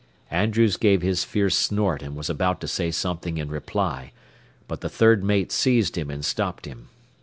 [0.31, 4.13] Andrews gave his fierce snort and was about to say something in reply,
[4.67, 6.89] but the third mate seized him and stopped him.